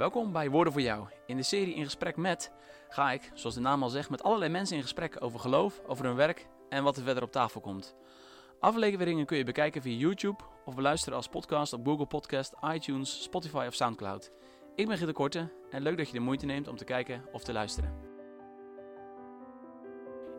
[0.00, 1.08] Welkom bij Woorden voor Jou.
[1.26, 2.52] In de serie In Gesprek met
[2.88, 6.04] ga ik, zoals de naam al zegt, met allerlei mensen in gesprek over geloof, over
[6.04, 7.94] hun werk en wat er verder op tafel komt.
[8.60, 13.64] Afleveringen kun je bekijken via YouTube of beluisteren als podcast op Google Podcast, iTunes, Spotify
[13.68, 14.32] of Soundcloud.
[14.74, 17.44] Ik ben Gitte Korte en leuk dat je de moeite neemt om te kijken of
[17.44, 17.94] te luisteren.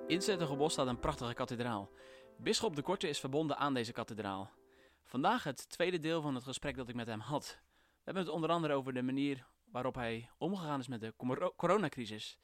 [0.07, 1.89] In Zettergebos staat een prachtige kathedraal.
[2.37, 4.49] Bisschop de Korte is verbonden aan deze kathedraal.
[5.03, 7.59] Vandaag het tweede deel van het gesprek dat ik met hem had.
[8.01, 11.53] We hebben het onder andere over de manier waarop hij omgegaan is met de coro-
[11.57, 12.37] coronacrisis.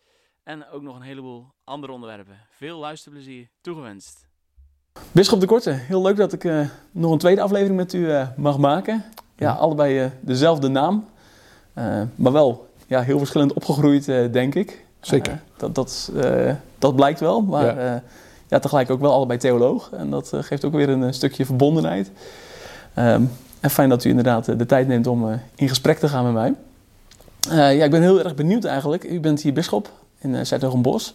[0.43, 2.35] En ook nog een heleboel andere onderwerpen.
[2.49, 4.27] Veel luisterplezier toegewenst.
[5.11, 8.27] Bisschop de Korte, heel leuk dat ik eh, nog een tweede aflevering met u eh,
[8.37, 9.03] mag maken.
[9.35, 11.05] Ja, allebei eh, dezelfde naam.
[11.73, 14.85] Eh, maar wel ja, heel verschillend opgegroeid, eh, denk ik.
[14.99, 15.41] Zeker.
[15.57, 17.41] Dat, dat, eh, dat blijkt wel.
[17.41, 17.85] Maar Ja.
[17.85, 18.03] ja.
[18.47, 19.89] ja, tegelijk ook wel allebei theoloog.
[19.91, 22.11] En dat geeft ook weer een stukje verbondenheid.
[22.93, 23.23] Ehm,
[23.59, 26.53] en fijn dat u inderdaad de tijd neemt om in gesprek te gaan met mij.
[27.49, 29.03] Eh, ja, ik ben heel erg benieuwd eigenlijk.
[29.03, 31.13] U bent hier bisschop in uh, Zuid-Bos.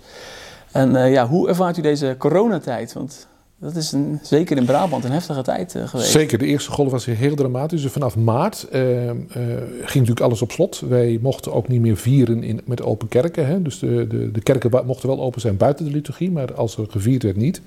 [0.73, 2.93] En eh, ja, hoe ervaart u deze coronatijd?
[2.93, 3.27] Want
[3.63, 6.11] dat is een, zeker in Brabant een heftige tijd eh, geweest.
[6.11, 7.83] Zeker, de eerste golf was heel dramatisch.
[7.83, 10.83] Dus vanaf maart eh, eh, ging natuurlijk alles op slot.
[10.89, 13.47] Wij mochten ook niet meer vieren in, met open kerken.
[13.47, 13.63] Hè.
[13.63, 16.87] Dus de, de, de kerken mochten wel open zijn buiten de liturgie, maar als er
[16.89, 17.61] gevierd werd niet.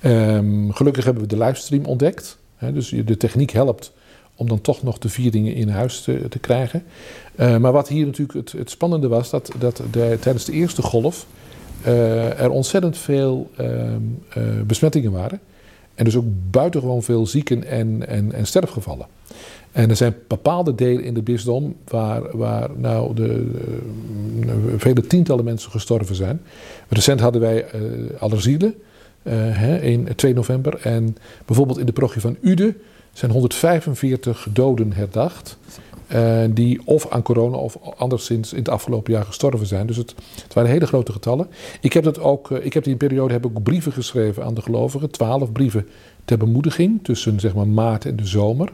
[0.00, 2.36] Ehm, gelukkig hebben we de livestream ontdekt.
[2.56, 2.72] Hè.
[2.72, 3.92] Dus de techniek helpt
[4.36, 6.82] om dan toch nog de vieringen in huis te, te krijgen.
[7.34, 10.82] Eh, maar wat hier natuurlijk het, het spannende was, dat, dat de, tijdens de eerste
[10.82, 11.26] golf
[11.82, 15.40] eh, er ontzettend veel ehm, eh, besmettingen waren.
[15.94, 19.06] En dus ook buitengewoon veel zieken en, en, en sterfgevallen.
[19.72, 23.50] En er zijn bepaalde delen in de bisdom waar, waar nou de,
[24.76, 26.40] vele tientallen mensen gestorven zijn.
[26.88, 27.80] Recent hadden wij eh
[28.18, 28.74] Allerzielen,
[29.80, 30.80] in 2 november.
[30.82, 32.76] En bijvoorbeeld in de parochie van Uden
[33.14, 35.58] zijn 145 doden herdacht.
[36.06, 39.86] eh, die of aan corona of anderszins in het afgelopen jaar gestorven zijn.
[39.86, 40.14] Dus het,
[40.52, 41.48] waren hele grote getallen.
[41.80, 44.62] Ik heb, dat ook, eh, ik heb die periode heb ook brieven geschreven aan de
[44.62, 45.10] gelovigen.
[45.10, 45.88] Twaalf brieven
[46.24, 48.72] ter bemoediging tussen zeg maar, maart en de zomer.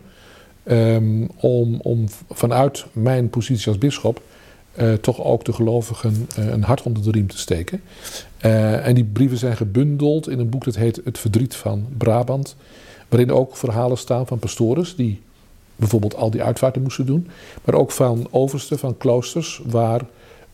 [0.62, 4.22] Ehm, om, om vanuit mijn positie als bisschop
[4.74, 7.80] eh, toch ook de gelovigen een hart onder de riem te steken.
[8.82, 12.56] En die brieven zijn gebundeld in een boek dat heet Het Verdriet van Brabant.
[13.10, 15.20] Waarin ook verhalen staan van pastores die
[15.76, 17.28] bijvoorbeeld al die uitvaarten moesten doen.
[17.64, 20.00] Maar ook van oversten van kloosters waar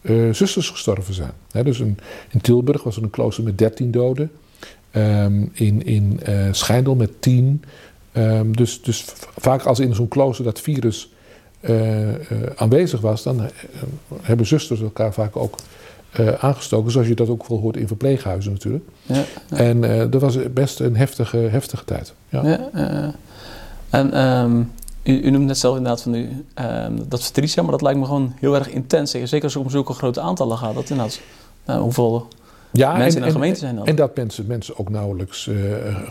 [0.01, 1.33] eh, zusters gestorven zijn.
[1.65, 4.31] Dus in Tilburg was er een klooster met 13 doden.
[4.91, 7.65] Ehm, in in eh, Schijndel met 10.
[8.13, 9.05] Ehm, dus, dus
[9.37, 11.11] vaak als in zo'n klooster dat virus
[11.61, 12.09] eh,
[12.57, 13.51] aanwezig was, dan
[14.23, 15.57] hebben zusters elkaar vaak ook
[16.19, 16.93] eh, aangestoken.
[16.93, 18.85] Zoals je dat ook wel hoort in verpleeghuizen natuurlijk.
[19.03, 19.57] Ja, ja.
[19.57, 22.15] En eh, dat was best een heftige, heftige tijd.
[22.29, 22.47] Ja.
[22.47, 23.09] Ja, eh,
[23.91, 24.61] en ehm,
[25.03, 28.05] u, u noemt net zelf inderdaad van u, ehm, dat ja, maar dat lijkt me
[28.05, 29.11] gewoon heel erg intens.
[29.11, 30.75] Zeker als het om zulke grote aantallen gaat.
[30.75, 31.21] Dat inderdaad,
[31.65, 32.29] nou, hoeveel
[32.73, 33.87] Ja, mensen in een gemeente zijn dan?
[33.87, 35.55] En dat mensen, mensen ook nauwelijks eh,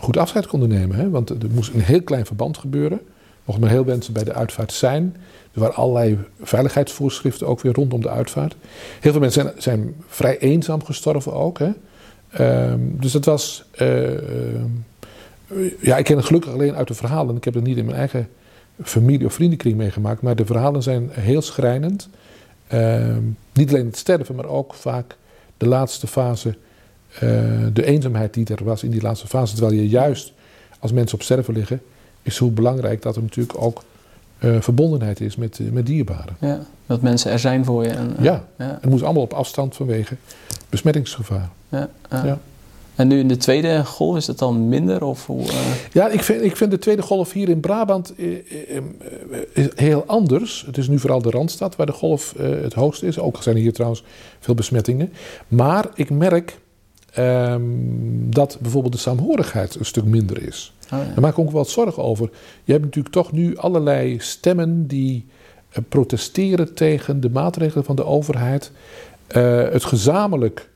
[0.00, 0.96] goed afscheid konden nemen.
[0.96, 1.10] Hè?
[1.10, 3.00] Want er moest een heel klein verband gebeuren.
[3.46, 5.16] Mochten maar heel mensen bij de uitvaart zijn.
[5.52, 8.56] Er waren allerlei veiligheidsvoorschriften ook weer rondom de uitvaart.
[9.00, 11.58] Heel veel mensen zijn, zijn vrij eenzaam gestorven ook.
[11.58, 11.70] Hè?
[12.30, 13.64] Ehm, dus dat was...
[13.70, 14.20] eh, eh,
[15.80, 17.36] ja, ik ken het gelukkig alleen uit de verhalen.
[17.36, 18.28] Ik heb het niet in mijn eigen
[18.82, 20.22] familie- of vriendenkring meegemaakt.
[20.22, 22.08] Maar de verhalen zijn heel schrijnend.
[22.66, 25.16] Ehm, niet alleen het sterven, maar ook vaak
[25.56, 26.54] de laatste fase...
[27.14, 27.20] eh,
[27.72, 29.54] de eenzaamheid die er was in die laatste fase.
[29.54, 30.32] Terwijl je juist
[30.78, 31.80] als mensen op sterven liggen,
[32.26, 33.82] is hoe belangrijk dat er natuurlijk ook
[34.38, 36.36] eh, verbondenheid is met, eh, met dierbaren.
[36.40, 37.88] ja, dat mensen er zijn voor je.
[37.88, 40.16] En, eh, Ja, ja, het moet allemaal op afstand vanwege
[40.68, 41.50] besmettingsgevaar.
[41.68, 42.24] ja, ja.
[42.24, 42.38] Ja.
[42.94, 45.04] En nu in de tweede golf is het dan minder?
[45.04, 45.44] Of hoe,
[45.92, 48.14] Ja, ik vind, ik vind de tweede golf hier in Brabant
[49.74, 50.64] heel anders.
[50.66, 53.18] Het is nu vooral de Randstad waar de golf het hoogst is.
[53.18, 54.04] Ook zijn hier trouwens
[54.40, 55.12] veel besmettingen.
[55.48, 56.58] Maar ik merk
[57.12, 57.62] ehm,
[58.30, 60.75] dat bijvoorbeeld de saamhorigheid een stuk minder is.
[60.92, 61.04] Oh, ja.
[61.04, 62.30] Daar maak ik ook wel wat zorgen over.
[62.64, 65.26] Je hebt natuurlijk toch nu allerlei stemmen die
[65.68, 68.72] eh, protesteren tegen de maatregelen van de overheid.
[69.26, 70.68] Eh, het gezamenlijk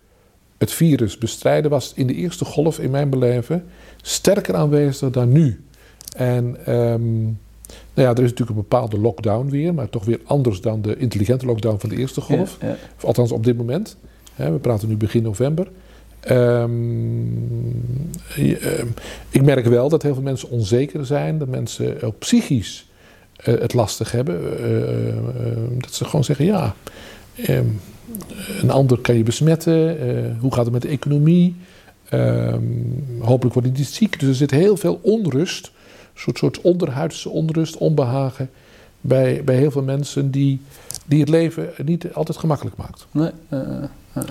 [0.58, 3.64] het virus bestrijden was in de eerste golf in mijn beleven
[4.02, 5.64] sterker aanwezig dan nu.
[6.16, 7.22] En ehm,
[7.94, 10.96] nou ja, er is natuurlijk een bepaalde lockdown weer, maar toch weer anders dan de
[10.96, 12.56] intelligente lockdown van de eerste golf.
[12.60, 12.76] Ja, ja.
[12.96, 13.96] Of althans op dit moment.
[14.34, 15.70] Hè, we praten nu begin november.
[16.20, 16.70] Ehm,
[18.36, 18.86] ehm,
[19.30, 21.38] ik merk wel dat heel veel mensen onzeker zijn.
[21.38, 22.86] Dat mensen ook psychisch
[23.36, 24.58] eh, het lastig hebben.
[24.58, 25.16] Eh, eh,
[25.78, 26.74] dat ze gewoon zeggen, ja,
[27.34, 27.66] ehm,
[28.60, 29.98] een ander kan je besmetten.
[30.00, 31.56] Eh, hoe gaat het met de economie?
[32.08, 32.62] Ehm,
[33.18, 34.20] hopelijk wordt niet ziek.
[34.20, 35.66] Dus er zit heel veel onrust.
[35.66, 38.50] Een soort, soort onderhuidse onrust, onbehagen.
[39.00, 40.60] Bij, bij heel veel mensen die
[41.06, 43.06] die het leven niet altijd gemakkelijk maakt.
[43.10, 43.30] Nee,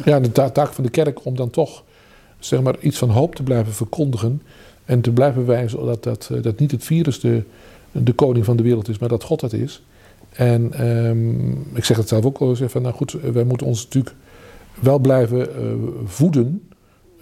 [0.06, 1.84] Ja, de taak van de kerk om dan toch
[2.40, 4.42] zeg maar, iets van hoop te blijven verkondigen
[4.86, 7.44] en te blijven wijzen dat, dat, dat niet het virus de,
[7.92, 9.81] de koning van de wereld is, maar dat God dat is.
[10.30, 13.84] En um, ik zeg het zelf ook al eens van, nou goed, wij moeten ons
[13.84, 14.16] natuurlijk
[14.80, 15.74] wel blijven uh,
[16.06, 16.64] voeden.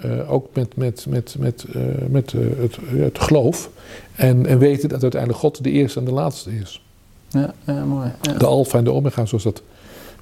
[0.06, 3.69] Uh, ook met, met, met, met, uh, met het, het, geloof.
[4.15, 6.83] En, en weten dat uiteindelijk God de eerste en de laatste is.
[7.27, 8.12] Ja, ja mooi.
[8.21, 8.33] Ja.
[8.33, 9.62] De alfa en de omega, zoals dat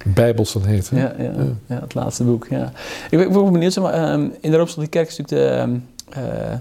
[0.04, 0.90] bijbels dan heet.
[0.94, 1.32] Ja, ja,
[1.66, 1.80] ja.
[1.80, 2.46] het laatste boek.
[2.50, 2.72] Ja.
[3.10, 5.84] Ik ben, ben benieuwd, zeg maar, um, in de Rooms-Katholieke Kerk is natuurlijk de, um,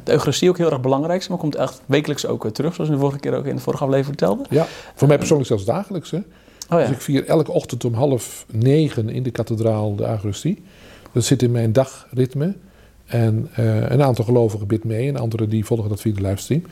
[0.03, 1.29] de Eucharistie ook heel erg belangrijk.
[1.29, 3.83] Maar komt echt wekelijks ook terug, zoals u de vorige keer ook in de vorige
[3.83, 4.45] aflevering vertelde.
[4.49, 6.11] Ja, voor mij persoonlijk zelfs dagelijks.
[6.11, 6.17] Hè.
[6.17, 6.23] Oh,
[6.69, 6.77] ja.
[6.77, 10.63] Dus ik vier elke ochtend om half negen in de kathedraal de Eucharistie.
[11.11, 12.55] Dat zit in mijn dagritme.
[13.05, 16.63] En uh, een aantal gelovigen bidt mee en anderen die volgen dat via de livestream.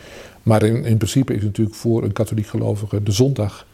[0.44, 3.66] Maar in, in principe is natuurlijk voor een katholiek gelovige de zondag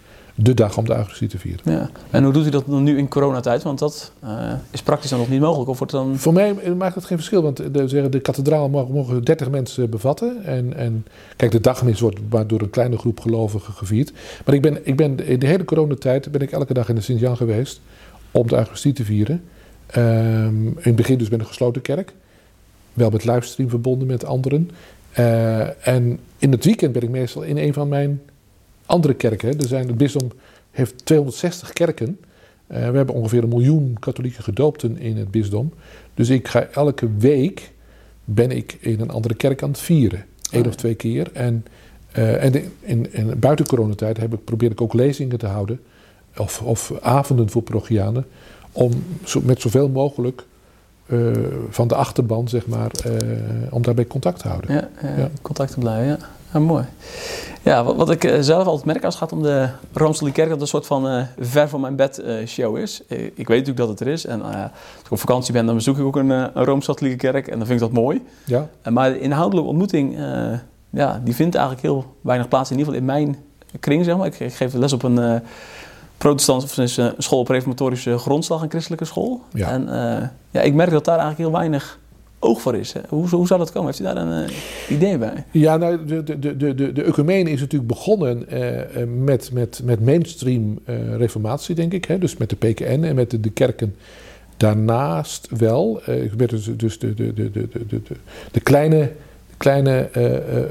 [0.44, 1.72] de dag om de Eucharistie te vieren.
[1.72, 1.90] Ja.
[2.10, 3.64] En hoe doet u dat dan nu in coronatijd?
[3.64, 5.70] Want dat uh, is praktisch dan nog niet mogelijk.
[5.70, 6.18] Of wordt dan...
[6.18, 10.44] Voor mij maakt het geen verschil, want de, de kathedraal mogen, mogen 30 mensen bevatten.
[10.44, 11.06] En, en
[11.36, 14.12] kijk, de dagmis wordt maar door een kleine groep gelovigen gevierd.
[14.46, 17.02] Maar ik ben, ik ben in de hele coronatijd ben ik elke dag in de
[17.02, 17.82] Sint-Jan geweest
[18.32, 19.44] om de Eucharistie te vieren.
[19.98, 22.14] Um, in het begin dus met een gesloten kerk.
[22.94, 24.70] Wel met livestream verbonden met anderen.
[25.20, 28.22] Uh, en in het weekend ben ik meestal in een van mijn
[28.90, 29.60] andere kerken.
[29.60, 30.32] Er zijn, het bisdom
[30.72, 32.20] heeft 260 kerken.
[32.68, 35.74] Uh, we hebben ongeveer een miljoen katholieke gedoopten in het bisdom.
[36.14, 37.72] Dus ik ga elke week
[38.24, 40.26] ben ik in een andere kerk aan het vieren.
[40.52, 41.32] Eén of twee keer.
[41.34, 41.66] En,
[42.18, 45.80] uh, en in, in, buiten coronatijd heb ik, probeer ik ook lezingen te houden.
[46.38, 48.26] Of, of avonden voor parochianen.
[48.72, 48.92] Om
[49.26, 50.44] zo, met zoveel mogelijk
[51.08, 51.32] uh,
[51.70, 52.92] van de achterban, zeg maar,
[53.70, 54.74] om daarbij contact te houden.
[54.74, 55.30] Ja, ja.
[55.42, 56.18] contact te blijven, ja.
[56.54, 56.86] Ja mooi.
[57.62, 60.60] Ja, wat, wat ik zelf altijd merk als het gaat om de Rooms-Katholieke Kerk, dat
[60.60, 63.02] het een soort van ver van mijn bed show is.
[63.08, 64.26] ik weet natuurlijk dat het er is.
[64.26, 64.56] En als
[65.06, 67.82] ik op vakantie ben, dan bezoek ik ook een, een Rooms-Katholieke Kerk en dan vind
[67.82, 68.26] ik dat mooi.
[68.46, 68.70] Ja.
[68.90, 70.18] maar de inhoudelijke ontmoeting,
[70.90, 73.38] ja, die vindt eigenlijk heel weinig plaats, in ieder geval in mijn
[73.80, 74.26] kring, zeg maar.
[74.26, 75.42] Ik, ik geef les op een
[76.18, 79.42] protestant of een school op reformatorische grondslag, een christelijke school.
[79.54, 79.70] Ja.
[79.70, 79.88] En
[80.52, 82.00] ja, ik merk dat daar eigenlijk heel weinig
[82.40, 82.94] oog voor is.
[83.08, 83.88] Hoe, hoe zou dat komen?
[83.88, 84.56] Heeft u daar een uh,
[84.90, 85.44] idee bij?
[85.52, 90.06] Ja, nou, de, de, de, de, de ecumene is natuurlijk begonnen uh, met, met, met
[90.06, 90.80] mainstream
[91.18, 92.06] reformatie, denk ik.
[92.06, 92.18] Hè?
[92.18, 93.96] Dus met de PKN en met de, kerken
[94.58, 96.02] daarnaast wel.
[96.06, 98.02] ik ben dus, dus de, de, de, de, de,
[98.52, 99.12] de, kleine,
[99.58, 100.10] kleine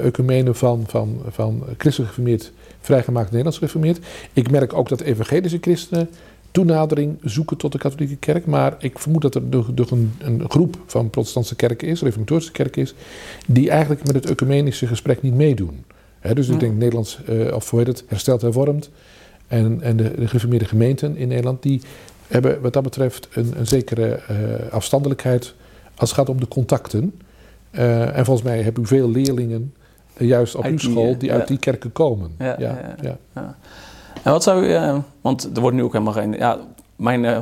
[0.03, 3.99] ecumene van, van, van christelijk geformeerd vrijgemaakt Nederlands gereformeerd.
[4.33, 6.09] Ik merk ook dat evangelische christenen
[6.59, 8.47] toenadering zoeken tot de katholieke kerk.
[8.47, 12.83] Maar ik vermoed dat er nog een, een, groep van protestantse kerken is, reformatorische kerken
[12.83, 12.95] is,
[13.47, 15.85] die eigenlijk met het ecumenische gesprek niet meedoen.
[16.19, 16.53] He, dus ja.
[16.53, 18.91] ik denk Nederlands, uh, of hoe heet het, hersteld hervormd.
[19.47, 20.13] En, en de,
[20.49, 21.81] de gemeenten in Nederland, die
[22.27, 25.55] hebben wat dat betreft een, een zekere uh, afstandelijkheid
[25.95, 27.21] als het gaat om de contacten.
[27.71, 29.75] Uh, en volgens mij hebben u veel leerlingen
[30.17, 32.31] juist op Uit uw die, school eh, die uit die kerken komen.
[32.39, 32.97] Ja, ja.
[33.35, 33.57] Ja.
[34.23, 36.59] En wat zou u, eh, want er wordt nu ook helemaal geen, ja,
[36.97, 37.39] mijn eh,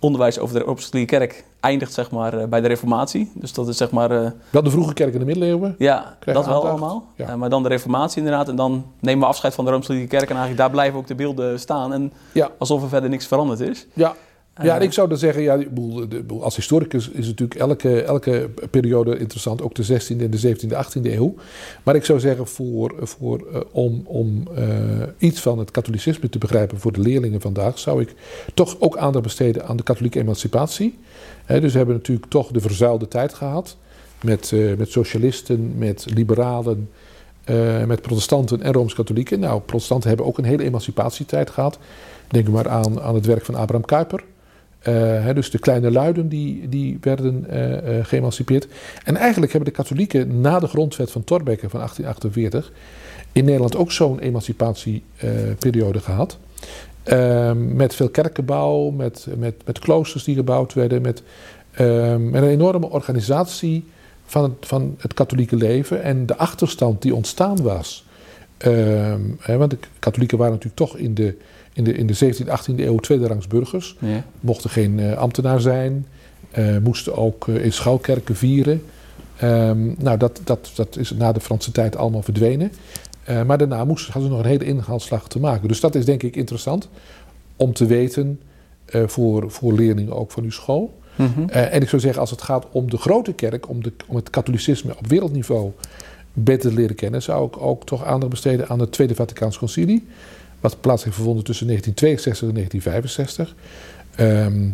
[0.00, 3.30] onderwijs over de Rooms-Katholieke Kerk eindigt zeg maar eh, bij de Reformatie.
[3.34, 5.74] Dus dat is zeg maar, eh, Wel de vroege kerk in de middeleeuwen.
[5.78, 7.04] ja, dat wel allemaal.
[7.16, 7.36] Ja.
[7.36, 8.48] Maar dan de Reformatie inderdaad.
[8.48, 11.14] En dan nemen we afscheid van de Rooms-Katholieke Kerk en eigenlijk daar blijven ook de
[11.14, 11.92] beelden staan.
[11.92, 12.50] En Ja.
[12.58, 13.86] alsof er verder niks veranderd is.
[13.92, 14.14] Ja.
[14.62, 15.58] Ja, Eh, ik zou dan zeggen, ja,
[16.40, 21.12] als historicus is natuurlijk elke, elke periode interessant, ook de 16e en de 17e, 18e
[21.12, 21.34] eeuw.
[21.82, 24.64] Maar ik zou zeggen, voor, voor, eh, om, om eh,
[25.18, 28.14] iets van het katholicisme te begrijpen voor de leerlingen vandaag, zou ik
[28.54, 30.98] toch ook aandacht besteden aan de katholieke emancipatie.
[31.46, 33.76] Dus we hebben natuurlijk toch de verzuilde tijd gehad
[34.22, 36.90] met, met socialisten, met liberalen,
[37.86, 39.40] met protestanten en rooms-katholieken.
[39.40, 41.78] Nou, protestanten hebben ook een hele emancipatietijd gehad.
[42.28, 44.24] Denk maar aan, aan het werk van Abraham Kuyper.
[44.86, 48.68] Eh, hè, dus de kleine luiden die, die werden eh, eh, geëmancipeerd.
[49.04, 52.72] En eigenlijk hebben de katholieken na de grondwet van Thorbecke van 1848
[53.32, 56.38] in Nederland ook zo'n emancipatieperiode gehad.
[57.02, 61.22] Ehm, met veel kerkenbouw, met, met, met kloosters die gebouwd werden, met,
[61.70, 63.84] ehm, met een enorme organisatie
[64.24, 68.05] van het, van het katholieke leven en de achterstand die ontstaan was.
[68.58, 71.36] Ehm, hè, want de katholieken waren natuurlijk toch in de,
[71.72, 74.24] in de, in de 17e, 18e eeuw tweederangs burgers Ja.
[74.40, 76.06] mochten geen eh, ambtenaar zijn,
[76.50, 78.82] eh, moesten ook eh, in schuilkerken vieren.
[79.36, 82.72] Ehm, nou, dat, dat, dat is na de Franse tijd allemaal verdwenen.
[83.46, 85.68] Maar daarna moesten, hadden ze nog een hele inhaalslag te maken.
[85.68, 86.88] Dus dat is denk ik interessant
[87.56, 88.40] om te weten
[88.86, 90.98] voor, voor leerlingen ook van uw school.
[91.16, 91.48] Mhm.
[91.48, 94.30] En ik zou zeggen, als het gaat om de grote kerk, om, de, om het
[94.30, 95.72] katholicisme op wereldniveau
[96.38, 100.06] beter te leren kennen, zou ik ook toch aandacht besteden aan het Tweede Vaticaans Concilie.
[100.60, 103.54] wat plaats heeft gevonden tussen 1962 en 1965.
[104.14, 104.70] Ehm,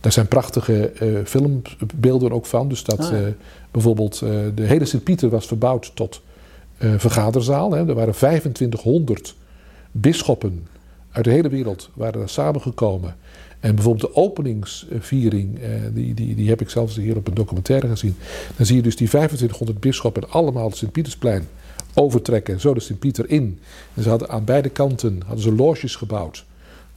[0.00, 2.68] daar zijn prachtige uh, filmbeelden ook van.
[2.68, 3.12] Dus dat ah,
[3.70, 4.18] bijvoorbeeld
[4.54, 6.20] de hele Sint-Pieter was verbouwd tot
[6.78, 7.72] vergaderzaal.
[7.72, 7.88] Hè.
[7.88, 9.34] Er waren 2500
[9.92, 10.66] bisschoppen
[11.12, 13.16] uit de hele wereld waren daar samengekomen.
[13.62, 17.88] En bijvoorbeeld de openingsviering, eh, die, die, die heb ik zelfs hier op een documentaire
[17.88, 18.16] gezien.
[18.56, 21.48] Dan zie je dus die 2500 bisschoppen allemaal het Sint-Pietersplein
[21.94, 23.58] overtrekken, zo de Sint-Pieter in.
[23.94, 26.44] En ze hadden aan beide kanten hadden ze loges gebouwd,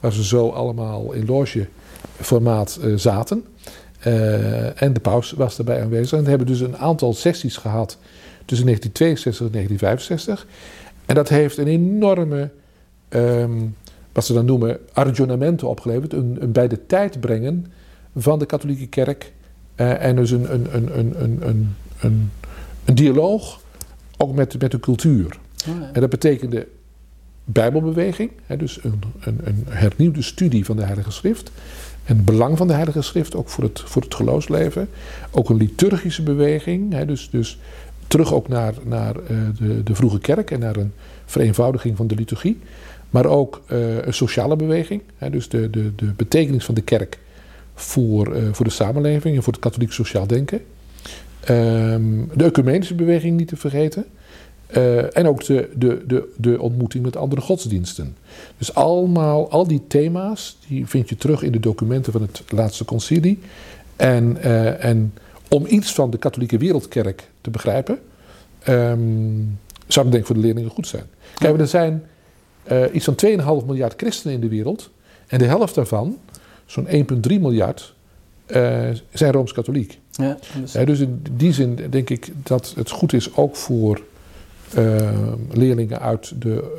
[0.00, 3.44] waar ze zo allemaal in logeformaat uh, zaten.
[4.06, 6.18] Uh, en de paus was daarbij aanwezig.
[6.18, 7.98] En we hebben dus een aantal sessies gehad
[8.44, 10.46] tussen 1962 en 1965.
[11.06, 12.50] En dat heeft een enorme
[13.08, 13.74] um,
[14.16, 16.12] wat ze dan noemen argionamento opgeleverd.
[16.12, 17.66] Een, een bij de tijd brengen
[18.16, 19.32] van de katholieke kerk.
[19.76, 22.30] Uh, en dus een, een, een, een, een, een,
[22.84, 23.60] een dialoog
[24.16, 25.38] ook met, met de cultuur.
[25.68, 25.90] Oh ja.
[25.92, 26.66] En dat betekende
[27.44, 31.50] Bijbelbeweging, hè, dus een, een, een, hernieuwde studie van de Heilige Schrift.
[32.04, 34.88] En het belang van de Heilige Schrift ook voor het, voor het geloofsleven.
[35.30, 37.58] Ook een liturgische beweging, hè, dus, dus
[38.06, 40.92] terug ook naar, naar uh, de, de vroege kerk en naar een
[41.24, 42.58] vereenvoudiging van de liturgie.
[43.10, 45.02] Maar ook uh, een sociale beweging.
[45.16, 47.18] Hè, dus de, de, de betekenis van de kerk
[47.74, 50.60] voor, uh, voor de samenleving en voor het katholiek sociaal denken.
[51.50, 54.04] Um, de ecumenische beweging niet te vergeten.
[54.76, 58.16] Uh, en ook de, de, de, de ontmoeting met andere godsdiensten.
[58.58, 62.84] Dus allemaal, al die thema's, die vind je terug in de documenten van het laatste
[62.84, 63.38] concilie.
[63.96, 64.42] En,
[64.80, 65.14] en
[65.48, 67.98] om iets van de katholieke wereldkerk te begrijpen,
[68.68, 71.04] um, zou het denk ik voor de leerlingen goed zijn.
[71.38, 72.02] Kijk, er zijn
[72.72, 74.90] uh, iets van 2,5 miljard christenen in de wereld.
[75.26, 76.18] En de helft daarvan,
[76.66, 76.92] zo'n 1,3
[77.22, 77.94] miljard,
[78.46, 79.98] uh, zijn rooms-katholiek.
[80.10, 80.72] Ja, dus...
[80.72, 84.00] dus in die zin denk ik dat het goed is ook voor
[84.78, 85.12] uh,
[85.52, 86.76] leerlingen uit de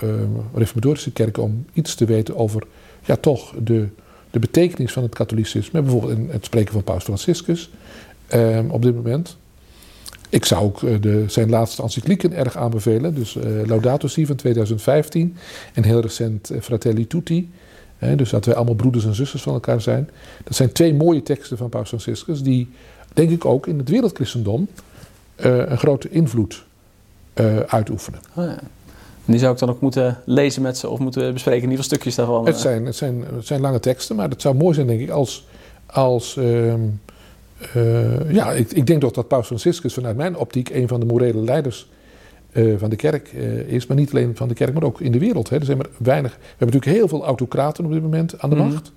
[0.53, 2.63] reformatorische kerk om iets te weten over
[3.05, 3.87] ja, toch de,
[4.31, 5.81] de betekenis van het katholicisme.
[5.81, 7.69] Bijvoorbeeld in het spreken van Paus Franciscus
[8.69, 9.37] op dit moment.
[10.29, 13.15] Ik zou ook eh, de, zijn laatste encyclieken erg aanbevelen.
[13.15, 15.37] Dus uh, Laudato Si van 2015
[15.73, 17.51] en heel recent uh, Fratelli Tutti.
[17.97, 20.09] Hè, dus dat wij allemaal broeders en zusters van elkaar zijn.
[20.43, 22.69] Dat zijn twee mooie teksten van Paus Franciscus die,
[23.13, 24.67] denk ik ook, in het wereldchristendom
[25.37, 26.65] uh, een grote invloed
[27.67, 28.19] uitoefenen.
[28.35, 28.59] Oh ja.
[29.25, 31.97] Die zou ik dan ook moeten lezen met ze of moeten bespreken, in ieder geval
[31.97, 32.45] stukjes daarvan.
[32.45, 35.09] Het zijn, het zijn, het zijn lange teksten, maar het zou mooi zijn, denk ik,
[35.09, 35.47] als...
[35.85, 36.81] als ehm,
[37.75, 41.05] uh, ja, ik, ik, denk toch dat Paus Franciscus vanuit mijn optiek een van de
[41.05, 41.89] morele leiders
[42.53, 43.85] uh, van de kerk uh, is.
[43.85, 45.49] Maar niet alleen van de kerk, maar ook in de wereld.
[45.49, 45.57] Hè.
[45.57, 46.31] Er zijn maar weinig.
[46.31, 48.67] We hebben natuurlijk heel veel autocraten op dit moment aan de mhm.
[48.67, 48.91] macht.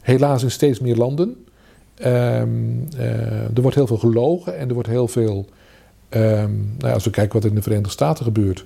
[0.00, 1.44] Helaas in steeds meer landen.
[2.04, 2.88] Um,
[3.54, 5.46] er wordt heel veel gelogen en er wordt heel veel.
[6.10, 8.64] Um, nou ja, als we kijken wat in de Verenigde Staten gebeurt.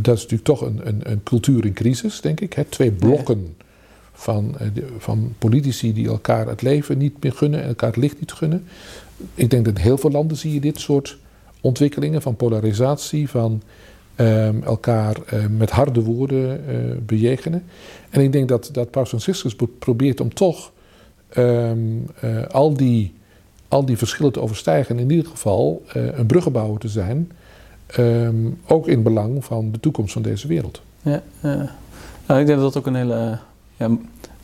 [0.00, 2.52] Dat is natuurlijk toch een, een, een cultuur in crisis, denk ik.
[2.52, 2.64] Hè.
[2.64, 3.56] Twee blokken
[4.22, 4.66] van, eh,
[4.98, 8.64] van politici die elkaar het leven niet meer gunnen en elkaar het licht niet gunnen.
[9.34, 11.18] Ik denk dat in heel veel landen zie je dit soort
[11.60, 13.62] ontwikkelingen van polarisatie, van
[14.16, 17.64] um, elkaar uh, met harde woorden uh, bejegenen.
[18.10, 20.72] En ik denk dat, dat Paus Franciscus probeert om toch
[21.38, 21.72] uh,
[22.50, 23.12] al, die,
[23.68, 24.96] al die verschillen te overstijgen.
[24.96, 27.30] En in ieder geval een bruggenbouwer te zijn.
[27.98, 30.82] Um, ook in belang van de toekomst van deze wereld.
[31.02, 31.22] Ja,
[32.26, 33.38] nou, ik denk dat dat ook een hele
[33.76, 33.90] ja,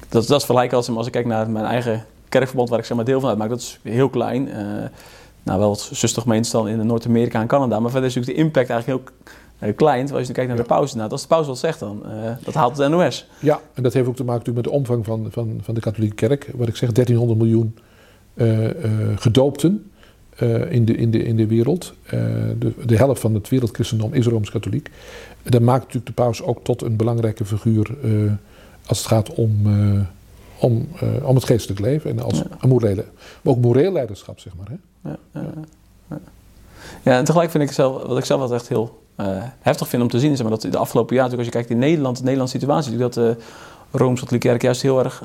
[0.09, 2.97] dat, dat is vergelijk als, als ik kijk naar mijn eigen kerkverband, waar ik zeg
[2.97, 3.49] maar deel van uitmaak.
[3.49, 4.49] Dat is heel klein.
[4.49, 4.55] Uh,
[5.43, 7.81] nou, wel wat zustergemeentes dan in Noord-Amerika en Canada.
[7.81, 9.11] Maar verder is natuurlijk de impact eigenlijk
[9.59, 10.13] heel klein.
[10.13, 12.31] Als je nu kijkt naar de pauze, nou, als de pauze wat zegt dan, uh,
[12.45, 13.27] dat haalt het NOS.
[13.41, 15.81] Ja, en dat heeft ook te maken natuurlijk met de omvang van, van, van de
[15.81, 16.51] katholieke kerk.
[16.55, 17.79] Wat ik zeg, 1300 miljoen
[18.35, 18.69] uh,
[19.17, 19.91] gedoopten
[20.69, 21.95] in, de, in, de, in de wereld.
[22.59, 24.91] de, de helft van het wereldchristendom is Rooms-Katholiek.
[25.43, 27.91] Dat maakt natuurlijk de paus ook tot een belangrijke figuur
[28.89, 30.01] als het gaat om, uh,
[30.59, 32.45] om, uh, om het geestelijk leven en als ja.
[32.61, 33.05] een morele,
[33.43, 34.69] maar ook moreel leiderschap, zeg maar.
[34.69, 35.11] Hè?
[35.11, 35.51] Ja, ja,
[36.09, 36.19] ja.
[37.03, 39.27] ja, en tegelijk vind ik zelf, wat ik zelf altijd echt heel uh,
[39.61, 41.79] heftig vind om te zien, is maar dat de afgelopen jaar, als je kijkt in
[41.79, 43.37] Nederland, de Nederlandse situatie, dat de
[43.91, 45.23] Rooms-Katholieke Kerk juist heel erg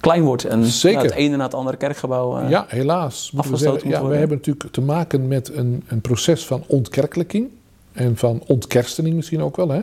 [0.00, 1.02] klein wordt en Zeker.
[1.02, 3.32] het ene na het andere kerkgebouw ja, helaas.
[3.36, 7.48] afgesloten ja, we hebben natuurlijk te maken met een, een proces van ontkerkelijking
[7.92, 9.68] en van ontkerstening misschien ook wel.
[9.68, 9.80] Hè?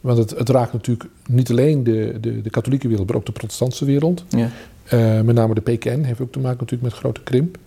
[0.00, 3.32] Want het, het, raakt natuurlijk niet alleen de, de, de, katholieke wereld, maar ook de
[3.32, 4.24] protestantse wereld.
[4.28, 4.50] Ja.
[4.92, 7.58] Uh, met name de PKN heeft ook te maken natuurlijk met grote krimp.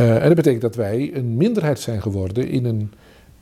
[0.00, 2.92] Uh, en dat betekent dat wij een minderheid zijn geworden in een,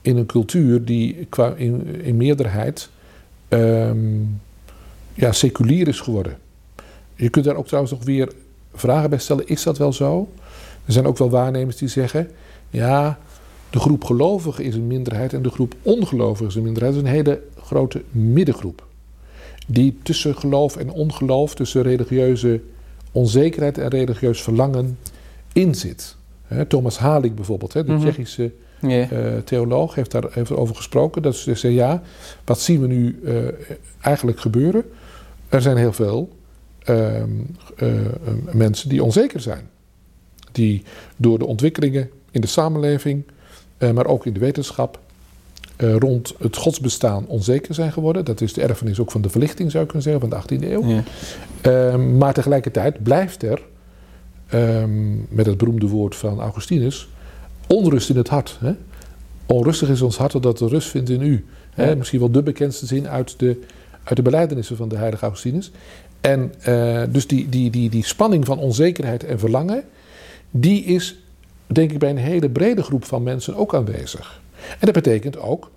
[0.02, 2.88] in een cultuur die qua in, in meerderheid
[3.49, 4.40] um,
[5.14, 6.37] ja, seculier is geworden.
[7.14, 8.32] Je kunt daar ook trouwens nog weer
[8.75, 10.28] vragen bij stellen: is dat wel zo?
[10.84, 12.30] Er zijn ook wel waarnemers die zeggen:
[12.70, 13.18] ja,
[13.70, 16.94] de groep gelovigen is een minderheid en de groep ongelovigen is een minderheid.
[16.94, 18.88] Dat is een hele grote middengroep.
[19.66, 22.60] die tussen geloof en ongeloof, tussen religieuze
[23.12, 24.98] onzekerheid en religieus verlangen
[25.52, 26.16] in zit.
[26.68, 27.98] Thomas Halik bijvoorbeeld, de Mhm.
[27.98, 31.22] Tsjechische eh, theoloog, heeft daarover gesproken.
[31.22, 32.02] Dat ze zei, ja,
[32.44, 33.34] wat zien we nu eh,
[34.00, 34.84] eigenlijk gebeuren?
[35.48, 36.28] Er zijn heel veel
[36.80, 37.28] ehm,
[37.76, 38.12] eh, eh,
[38.52, 39.68] mensen die onzeker zijn.
[40.52, 40.82] Die
[41.16, 43.32] door de ontwikkelingen in de samenleving, eh,
[43.88, 44.99] maar ook in de wetenschap,
[45.80, 48.25] eh, rond het godsbestaan onzeker zijn geworden.
[48.25, 50.72] Dat is de erfenis ook van de verlichting, zou je kunnen zeggen, van de 18e
[50.72, 50.84] eeuw.
[50.84, 51.02] Ja.
[51.60, 53.62] Ehm, maar tegelijkertijd blijft er,
[54.49, 57.08] ehm, met het beroemde woord van Augustinus,
[57.66, 58.56] onrust in het hart.
[58.60, 58.72] Hè?
[59.46, 61.44] Onrustig is ons hart dat de rust vindt in u.
[61.70, 61.88] Hè?
[61.88, 61.94] Ja.
[61.94, 63.60] Misschien wel de bekendste zin uit de,
[64.04, 65.70] uit de belijdenissen van de heilige Augustinus.
[66.20, 69.84] En eh, dus die, die, die, die spanning van onzekerheid en verlangen,
[70.50, 71.18] die is
[71.72, 74.40] denk ik bij een hele brede groep van mensen ook aanwezig.
[74.70, 75.70] En dat betekent ook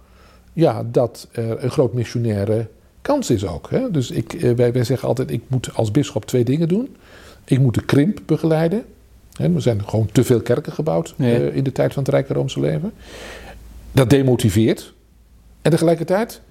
[0.53, 2.67] ja, dat er een groot missionaire
[3.01, 3.69] kans is ook.
[3.69, 3.91] Hè?
[3.91, 6.95] Dus ik, eh, wij, wij zeggen altijd, ik moet als bischop twee dingen doen.
[7.45, 8.83] Ik moet de krimp begeleiden.
[9.33, 11.25] Hè, er zijn gewoon te veel kerken gebouwd Ja.
[11.25, 12.91] eh, in de tijd van het Rijke Roomse leven.
[13.91, 14.93] Dat demotiveert.
[15.61, 16.41] En tegelijkertijd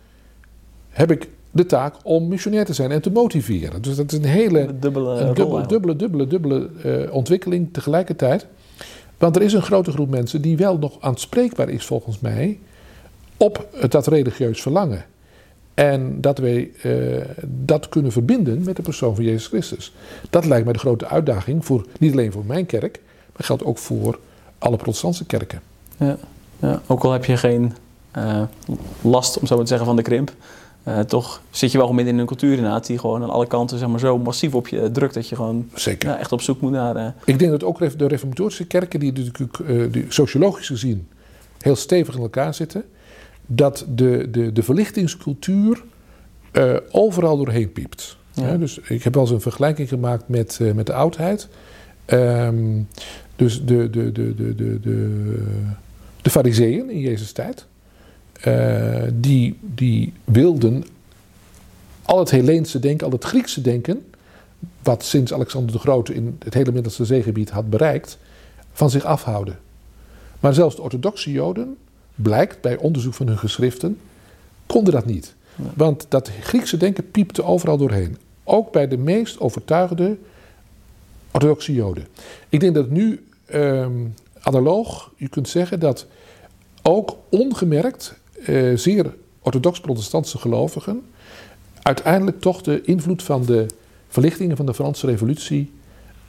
[0.88, 3.82] heb ik de taak om missionair te zijn en te motiveren.
[3.82, 5.34] Dus dat is een hele dubbele een
[5.66, 8.46] dubbele, dubbele, dubbele eh, ontwikkeling tegelijkertijd.
[9.22, 12.58] Want er is een grote groep mensen die wel nog aanspreekbaar is volgens mij
[13.36, 15.04] op dat religieus verlangen.
[15.74, 19.92] En dat wij eh, dat kunnen verbinden met de persoon van Jezus Christus.
[20.30, 23.00] Dat lijkt mij de grote uitdaging voor niet alleen voor mijn kerk,
[23.32, 24.18] maar geldt ook voor
[24.58, 25.62] alle protestantse kerken.
[25.96, 26.16] Ja,
[26.58, 26.82] ja.
[26.86, 27.72] Ook al heb je geen
[28.10, 28.42] eh,
[29.00, 30.32] last, om zo te zeggen, van de krimp.
[30.82, 33.78] Eh, toch zit je wel midden in een cultuur inderdaad die gewoon aan alle kanten
[33.78, 36.70] zeg maar, zo massief op je drukt dat je gewoon ja, echt op zoek moet
[36.70, 36.96] naar...
[36.96, 41.08] eh, Ik denk dat ook de reformatorische kerken, die natuurlijk eh, die sociologisch gezien
[41.58, 42.84] heel stevig in elkaar zitten,
[43.46, 45.82] dat de, de, de verlichtingscultuur
[46.90, 48.16] overal doorheen piept.
[48.32, 48.56] Ja.
[48.56, 51.48] Dus ik heb wel eens een vergelijking gemaakt met, met de oudheid.
[52.04, 52.80] Ehm,
[53.36, 55.42] dus de, de, de, de, de, de,
[56.22, 57.66] de fariseeën in Jezus' tijd,
[58.42, 60.84] eh, die, die wilden
[62.02, 64.04] al het Helleense denken, al het Griekse denken,
[64.82, 68.18] wat sinds Alexander de Grote in het hele Middellandse zeegebied had bereikt,
[68.72, 69.58] van zich afhouden.
[70.40, 71.76] Maar zelfs de orthodoxe Joden,
[72.14, 73.98] blijkt bij onderzoek van hun geschriften,
[74.66, 75.34] konden dat niet.
[75.74, 78.16] Want dat Griekse denken piepte overal doorheen.
[78.44, 80.16] Ook bij de meest overtuigde
[81.30, 82.06] orthodoxe Joden.
[82.48, 84.06] Ik denk dat nu ehm,
[84.40, 86.06] analoog, je kunt zeggen dat
[86.82, 91.02] ook ongemerkt eh, zeer orthodox-protestantse gelovigen
[91.82, 93.66] uiteindelijk toch de invloed van de
[94.08, 95.72] verlichtingen van de Franse Revolutie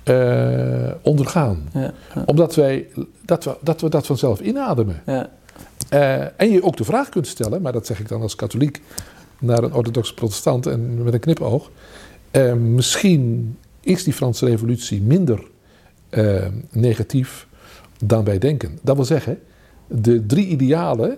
[0.03, 1.69] eh, ondergaan.
[1.73, 2.87] ja, ja, Omdat wij
[3.25, 5.01] dat, we, dat we dat vanzelf inademen.
[5.05, 5.29] ja,
[5.89, 8.81] Eh, en je ook de vraag kunt stellen, maar dat zeg ik dan als katholiek
[9.39, 11.71] naar een orthodoxe protestant en met een knipoog.
[12.31, 15.51] eh, misschien is die Franse revolutie minder
[16.71, 17.47] negatief
[18.05, 18.79] dan wij denken.
[18.81, 19.39] Dat wil zeggen,
[19.87, 21.17] de drie idealen,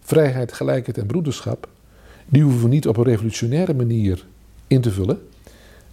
[0.00, 1.68] vrijheid, gelijkheid en broederschap,
[2.26, 4.26] die hoeven we niet op een revolutionaire manier
[4.66, 5.18] in te vullen.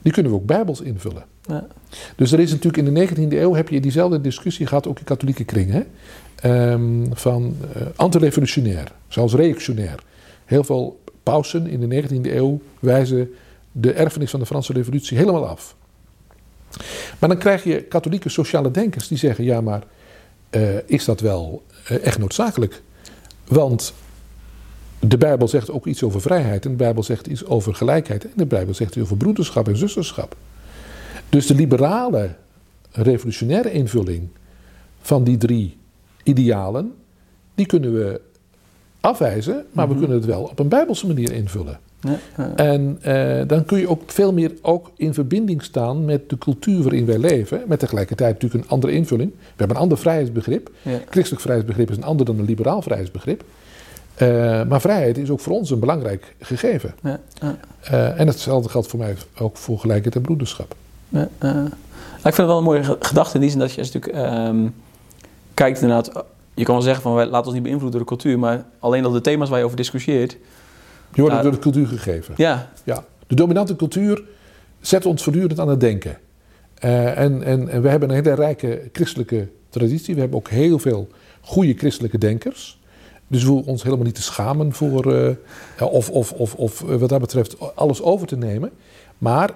[0.02, 1.26] Die kunnen we ook bijbels invullen.
[1.46, 1.67] ja.
[2.15, 5.06] Dus er is natuurlijk in de 19e eeuw heb je diezelfde discussie gehad, ook in
[5.06, 5.88] katholieke kringen,
[6.41, 10.04] Ehm, van eh antirevolutionair, zelfs reactionair.
[10.46, 13.34] Heel veel pausen in de 19e eeuw wijzen
[13.72, 15.76] de erfenis van de Franse revolutie helemaal af.
[17.20, 19.84] Maar dan krijg je katholieke sociale denkers die zeggen, ja maar
[20.50, 22.82] eh, is dat wel eh, echt noodzakelijk?
[23.47, 23.93] Want
[24.99, 28.31] de Bijbel zegt ook iets over vrijheid en de Bijbel zegt iets over gelijkheid en
[28.36, 30.36] de Bijbel zegt iets over broederschap en zusterschap.
[31.29, 32.36] Dus de liberale,
[32.91, 34.27] revolutionaire invulling
[35.01, 35.77] van die drie
[36.23, 36.93] idealen,
[37.55, 38.21] die kunnen we
[38.99, 39.93] afwijzen, maar Mhm.
[39.93, 41.79] we kunnen het wel op een bijbelse manier invullen.
[42.01, 42.55] Ja, ja.
[42.55, 46.81] En eh, dan kun je ook veel meer ook in verbinding staan met de cultuur
[46.83, 49.31] waarin wij leven, met tegelijkertijd natuurlijk een andere invulling.
[49.31, 50.71] We hebben een ander vrijheidsbegrip.
[50.81, 50.91] ja.
[51.10, 53.43] Christelijk vrijheidsbegrip is een ander dan een liberaal vrijheidsbegrip.
[54.15, 54.27] Eh,
[54.63, 56.93] maar vrijheid is ook voor ons een belangrijk gegeven.
[57.81, 60.75] Eh, en hetzelfde geldt voor mij ook voor gelijkheid en broederschap.
[61.10, 61.27] Ja.
[61.39, 64.13] Nou, ik vind het wel een mooie ge- gedachte in die zin dat je natuurlijk
[64.13, 64.67] ehm,
[65.53, 66.12] kijkt inderdaad.
[66.53, 69.05] Je kan wel zeggen van wij- laat ons niet beïnvloeden door de cultuur, maar alleen
[69.05, 70.38] al de thema's waar je over discussieert.
[71.13, 71.41] Je wordt Ja.
[71.41, 72.34] door de cultuur gegeven.
[72.38, 73.06] Ja, Ja.
[73.28, 74.24] De dominante cultuur
[74.82, 76.17] zet ons voortdurend aan het denken.
[76.74, 80.13] Eh, en, en, en we hebben een hele rijke christelijke traditie.
[80.13, 81.08] We hebben ook heel veel
[81.41, 82.80] goede christelijke denkers.
[83.28, 85.32] Dus we hoeven ons helemaal niet te schamen voor, eh,
[85.91, 88.72] of, of, of, of eh, wat dat betreft alles over te nemen.
[89.17, 89.52] Maar,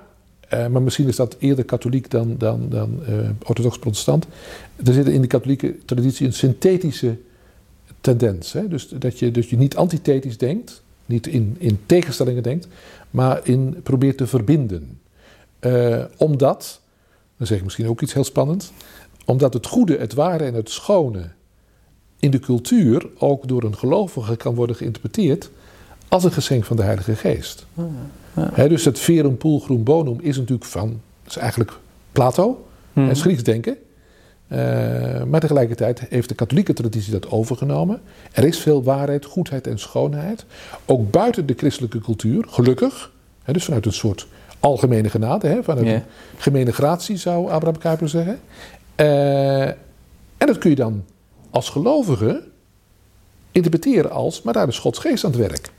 [0.49, 3.13] eh, maar misschien is dat eerder katholiek dan, dan, dan eh,
[3.45, 4.27] orthodox-protestant.
[4.85, 7.17] Er zit in de katholieke traditie een synthetische
[8.01, 8.53] tendens.
[8.53, 8.67] Hè?
[8.67, 12.67] Dus dat je, dat je niet antithetisch denkt, niet in, in tegenstellingen denkt,
[13.09, 14.99] maar in probeert te verbinden.
[15.59, 16.81] Uh, omdat,
[17.37, 18.71] dan zeg ik misschien ook iets heel spannends,
[19.25, 21.29] omdat het goede, het ware en het schone
[22.19, 25.49] in de cultuur ook door een gelovige kan worden geïnterpreteerd
[26.07, 27.65] als een geschenk van de Heilige Geest.
[28.55, 31.71] Ja, dus het verum pulchrum bonum is natuurlijk van, is eigenlijk
[32.11, 33.77] Plato, mm het Grieks denken.
[34.51, 38.01] Uh, maar tegelijkertijd heeft de katholieke traditie dat overgenomen.
[38.31, 40.45] Er is veel waarheid, goedheid en schoonheid.
[40.85, 43.11] Ook buiten de christelijke cultuur, gelukkig.
[43.43, 44.27] Hè, dus vanuit een soort
[44.59, 45.97] algemene genade, hè, vanuit yeah.
[45.97, 46.03] een
[46.37, 48.39] gemene gratie zou Abraham Kuyper zeggen.
[48.95, 49.67] Uh,
[50.37, 51.03] en dat kun je dan
[51.49, 52.43] als gelovige
[53.51, 55.69] interpreteren als, maar daar is Gods geest aan het werk.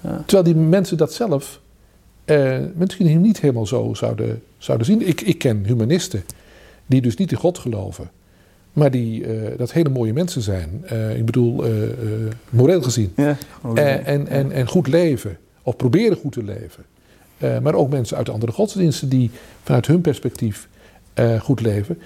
[0.00, 0.22] Ja.
[0.26, 1.60] Terwijl die mensen dat zelf
[2.24, 5.08] uh, misschien niet helemaal zo zouden, zouden zien.
[5.08, 6.24] Ik, ik ken humanisten
[6.92, 8.10] die dus niet in God geloven,
[8.72, 10.84] maar die uh, dat hele mooie mensen zijn.
[10.92, 11.64] Uh, ik bedoel,
[12.50, 13.12] moreel gezien.
[13.16, 13.36] Ja,
[13.74, 16.84] en, en, en goed leven, of proberen goed te leven.
[17.62, 19.30] maar ook mensen uit andere godsdiensten die
[19.62, 20.68] vanuit hun perspectief
[21.40, 21.98] goed leven.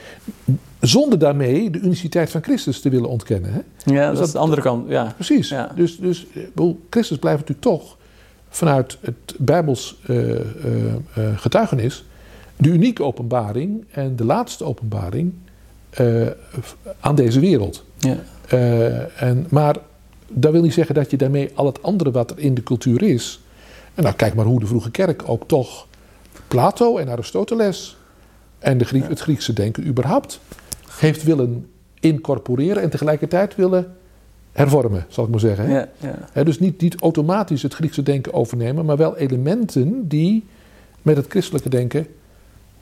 [0.80, 3.52] Zonder daarmee de uniciteit van Christus te willen ontkennen.
[3.52, 3.60] Hè?
[3.92, 4.88] Ja, dus dat, is de andere kant.
[4.88, 5.12] Ja.
[5.14, 5.48] Precies.
[5.48, 5.72] Ja.
[5.74, 6.26] Dus, dus
[6.90, 7.96] Christus blijft natuurlijk toch
[8.48, 10.40] vanuit het Bijbels uh, uh,
[11.36, 12.04] getuigenis
[12.56, 15.32] de unieke openbaring en de laatste openbaring
[17.00, 17.84] aan deze wereld.
[17.98, 18.16] Ja.
[19.16, 19.76] en, maar
[20.28, 23.02] dat wil niet zeggen dat je daarmee al het andere wat er in de cultuur
[23.02, 23.40] is.
[23.94, 25.86] En nou, kijk maar hoe de vroege kerk ook toch
[26.48, 27.96] Plato en Aristoteles
[28.58, 30.40] en de Griek, het Griekse denken überhaupt
[30.98, 31.66] heeft willen
[32.00, 33.96] incorporeren en tegelijkertijd willen
[34.52, 35.68] hervormen, zal ik maar zeggen.
[35.70, 35.88] Ja,
[36.34, 36.44] ja.
[36.44, 40.44] dus niet, niet automatisch het Griekse denken overnemen, maar wel elementen die
[41.02, 42.06] met het christelijke denken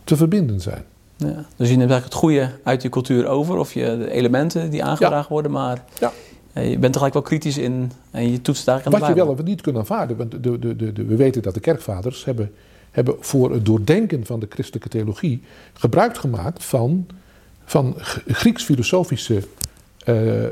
[0.04, 0.84] te verbinden zijn.
[1.16, 4.70] Ja, dus je neemt eigenlijk het goede uit je cultuur over, of je, de elementen
[4.70, 6.12] die aangedragen worden, maar ja.
[6.60, 9.42] je bent tegelijk wel kritisch in en je toetst daar aan Wat je wel of
[9.42, 12.52] niet kunt aanvaarden, want de, de, de, we weten dat de kerkvaders hebben,
[12.90, 17.06] hebben voor het doordenken van de christelijke theologie gebruik gemaakt van,
[17.64, 17.94] van
[18.26, 19.42] Grieks-filosofische
[20.08, 20.50] uh, uh,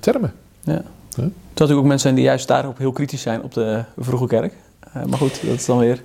[0.00, 0.32] termen.
[0.60, 0.72] Ja.
[0.72, 0.82] Huh?
[1.14, 4.52] Terwijl natuurlijk ook mensen zijn die juist daarop heel kritisch zijn op de vroege kerk.
[4.92, 6.02] maar goed, dat is dan weer...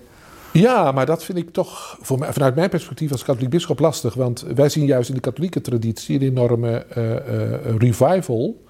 [0.53, 4.13] Ja, maar dat vind ik toch voor mij, vanuit mijn perspectief als katholiek bischop lastig.
[4.13, 6.85] Want wij zien juist in de katholieke traditie een enorme
[7.77, 8.63] revival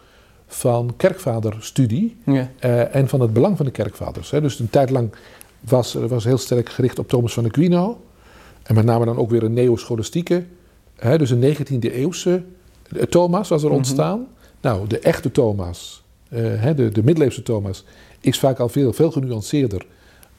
[0.47, 2.49] van kerkvaderstudie ja.
[2.91, 4.31] en van het belang van de kerkvaders.
[4.31, 4.41] Hè.
[4.41, 5.13] Dus een tijd lang
[5.59, 8.01] was, was heel sterk gericht op Thomas van Aquino.
[8.63, 10.45] En met name dan ook weer een neoscholastieke,
[10.95, 12.43] hè, dus een 19e eeuwse
[13.09, 13.77] Thomas was er mhm.
[13.77, 14.27] ontstaan.
[14.61, 17.85] Nou, de echte Thomas, uh, de, de middeleeuwse Thomas,
[18.19, 19.85] is vaak al veel, veel genuanceerder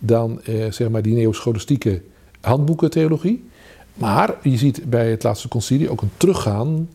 [0.04, 2.02] dan uh, zeg maar die neoscholastieke
[2.40, 3.44] handboekentheologie.
[3.94, 6.88] Maar je ziet bij het laatste concilie ook een teruggaan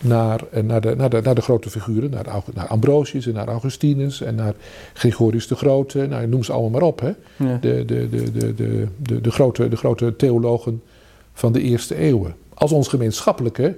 [0.00, 3.48] naar, eh, naar, de, naar, de, naar de grote figuren, naar, naar Ambrosius en naar
[3.48, 4.54] Augustinus en naar
[4.92, 7.00] Gregorius de Grote, nou, noem ze allemaal maar op.
[7.00, 7.12] Hè?
[7.36, 7.58] Ja.
[7.60, 10.82] De, de, de, de, de, de, de, grote, de grote theologen
[11.32, 12.34] van de eerste eeuwen.
[12.54, 13.76] Als ons gemeenschappelijke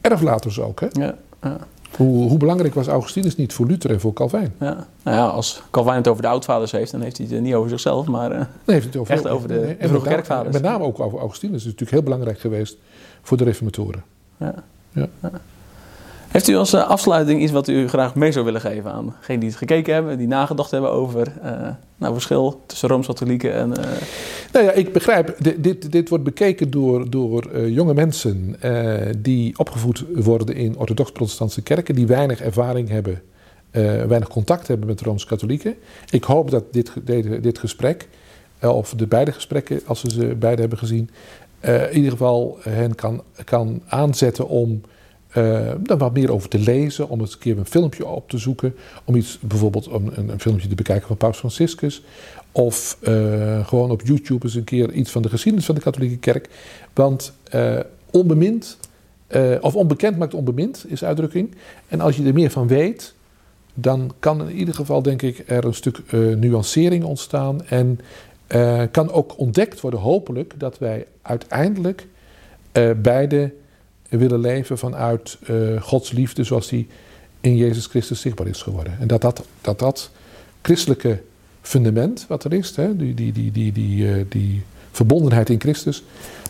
[0.00, 0.80] erflaters ook.
[0.80, 0.86] Hè?
[0.92, 1.66] Ja, ja.
[1.96, 4.54] Hoe, hoe, belangrijk was Augustinus niet voor Luther en voor Calvijn?
[4.60, 4.86] Ja.
[5.02, 7.70] Nou ja, als Calvijn het over de oudvaders heeft, dan heeft hij het niet over
[7.70, 10.54] zichzelf, maar uh, nee, heeft het over, echt over de, nee, de vroege kerkvaders.
[10.54, 11.52] Met name ook over Augustinus.
[11.52, 12.76] Dat is natuurlijk heel belangrijk geweest
[13.22, 14.04] voor de reformatoren.
[14.36, 14.54] Ja.
[14.92, 15.08] ja.
[16.34, 19.40] Heeft u als eh, afsluiting iets wat u graag mee zou willen geven aan degenen
[19.40, 23.70] die het gekeken hebben, die nagedacht hebben over uh, nou, verschil tussen Rooms-Katholieken en.
[23.70, 23.84] Uh...
[24.52, 28.56] Nou ja, ik begrijp, dit, dit, dit wordt bekeken door, door jonge mensen
[29.18, 33.22] die opgevoed worden in orthodox-protestantse kerken, die weinig ervaring hebben,
[34.08, 35.74] weinig contact hebben met Rooms-Katholieken.
[36.10, 36.92] Ik hoop dat dit,
[37.40, 38.08] dit, gesprek,
[38.60, 41.10] of de beide gesprekken, als ze ze beide hebben gezien,
[41.60, 44.82] in ieder geval hen kan, kan aanzetten om
[45.36, 48.38] uh, daar wat meer over te lezen, om eens een keer een filmpje op te
[48.38, 48.74] zoeken.
[49.04, 52.02] Om iets, bijvoorbeeld een, een filmpje te bekijken van Paus Franciscus.
[52.52, 56.16] Of uh, gewoon op YouTube eens een keer iets van de geschiedenis van de katholieke
[56.16, 56.48] kerk.
[56.92, 58.78] Want uh, onbemind,
[59.60, 61.54] of onbekend maakt onbemind, is uitdrukking.
[61.88, 63.14] En als je er meer van weet,
[63.74, 67.66] dan kan in ieder geval, denk ik, er een stuk nuancering ontstaan.
[67.66, 68.00] En
[68.90, 72.06] kan ook ontdekt worden, hopelijk, dat wij uiteindelijk
[72.96, 73.52] beide
[74.08, 76.88] willen leven vanuit uh, Gods liefde zoals die
[77.40, 78.96] in Jezus Christus zichtbaar is geworden.
[79.00, 80.10] En dat dat, dat, dat
[80.62, 81.22] christelijke
[81.60, 86.04] fundament wat er is, hè, die, die, die, die, die, uh, die verbondenheid in Christus,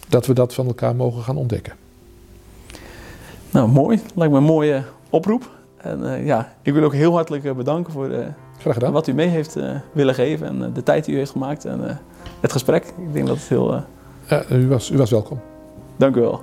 [0.09, 1.73] dat we dat van elkaar mogen gaan ontdekken.
[3.51, 4.01] Nou, mooi.
[4.15, 5.51] Lijkt me een mooie oproep.
[5.77, 8.35] En uh, ja, ik wil ook heel hartelijk bedanken voor
[8.93, 9.57] wat u mee heeft
[9.93, 12.01] willen geven en de tijd die u heeft gemaakt en
[12.41, 12.85] het gesprek.
[12.85, 13.85] Ik denk dat het heel...
[14.51, 15.41] u, was, u was welkom.
[15.97, 16.43] Dank u wel.